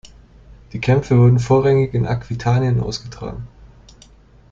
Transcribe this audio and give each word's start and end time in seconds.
Die 0.73 0.81
Kämpfe 0.81 1.15
wurden 1.15 1.37
vorrangig 1.37 1.93
in 1.93 2.07
Aquitanien 2.07 2.79
ausgetragen. 2.79 3.47